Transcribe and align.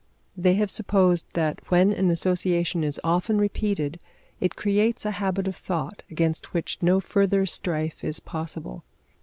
They 0.35 0.55
have 0.55 0.71
supposed 0.71 1.27
that 1.33 1.59
when 1.69 1.93
an 1.93 2.09
association 2.09 2.83
is 2.83 2.99
often 3.03 3.37
repeated 3.37 3.99
it 4.39 4.55
creates 4.55 5.05
a 5.05 5.11
habit 5.11 5.47
of 5.47 5.55
thought 5.55 6.01
against 6.09 6.55
which 6.55 6.79
no 6.81 6.99
further 6.99 7.45
strife 7.45 8.03
is 8.03 8.19
possible. 8.19 8.83